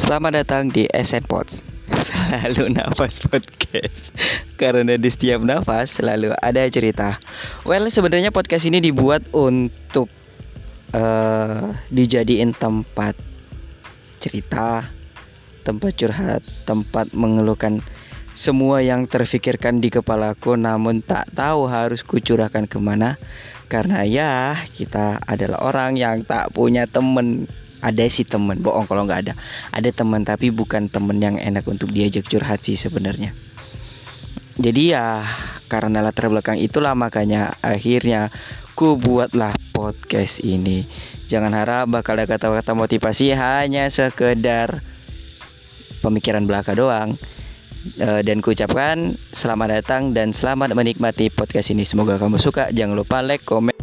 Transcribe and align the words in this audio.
Selamat 0.00 0.32
datang 0.32 0.72
di 0.72 0.88
SN 0.96 1.28
Pods. 1.28 1.60
Selalu 2.08 2.72
nafas 2.72 3.20
podcast. 3.20 4.16
Karena 4.56 4.96
di 4.96 5.12
setiap 5.12 5.44
nafas 5.44 6.00
selalu 6.00 6.32
ada 6.40 6.64
cerita. 6.72 7.20
Well 7.68 7.84
sebenarnya 7.92 8.32
podcast 8.32 8.64
ini 8.64 8.80
dibuat 8.80 9.20
untuk 9.36 10.08
uh, 10.96 11.76
Dijadiin 11.92 12.56
tempat 12.56 13.12
cerita 14.24 14.88
Tempat 15.68 15.92
curhat 16.00 16.40
Tempat 16.64 17.12
mengeluhkan 17.12 17.84
semua 18.32 18.80
yang 18.80 19.04
terfikirkan 19.04 19.84
di 19.84 19.92
kepalaku 19.92 20.56
Namun 20.56 21.04
tak 21.04 21.28
tahu 21.36 21.68
harus 21.68 22.00
kucurahkan 22.00 22.64
ke 22.64 22.80
mana. 22.80 23.20
Karena 23.68 24.08
ya 24.08 24.56
kita 24.64 25.20
adalah 25.28 25.60
orang 25.60 26.00
yang 26.00 26.24
tak 26.24 26.56
punya 26.56 26.88
temen 26.88 27.44
ada 27.80 28.04
sih 28.08 28.28
temen 28.28 28.60
bohong 28.60 28.84
kalau 28.84 29.08
nggak 29.08 29.20
ada. 29.28 29.34
Ada 29.72 29.92
teman 29.92 30.24
tapi 30.24 30.52
bukan 30.52 30.92
temen 30.92 31.20
yang 31.20 31.36
enak 31.40 31.64
untuk 31.68 31.92
diajak 31.92 32.28
curhat 32.28 32.60
sih 32.64 32.76
sebenarnya. 32.76 33.32
Jadi 34.60 34.92
ya 34.92 35.24
karena 35.72 36.04
latar 36.04 36.28
belakang 36.28 36.60
itulah 36.60 36.92
makanya 36.92 37.56
akhirnya 37.64 38.28
ku 38.76 39.00
buatlah 39.00 39.56
podcast 39.72 40.44
ini. 40.44 40.84
Jangan 41.32 41.56
harap 41.56 41.88
bakal 41.88 42.20
ada 42.20 42.28
kata-kata 42.28 42.76
motivasi 42.76 43.32
hanya 43.32 43.88
sekedar 43.88 44.84
pemikiran 46.04 46.44
belaka 46.44 46.76
doang. 46.76 47.16
E, 47.96 48.20
dan 48.20 48.44
ku 48.44 48.52
ucapkan 48.52 49.16
selamat 49.32 49.80
datang 49.80 50.12
dan 50.12 50.36
selamat 50.36 50.76
menikmati 50.76 51.32
podcast 51.32 51.72
ini. 51.72 51.88
Semoga 51.88 52.20
kamu 52.20 52.36
suka. 52.36 52.68
Jangan 52.76 53.00
lupa 53.00 53.24
like 53.24 53.48
comment 53.48 53.79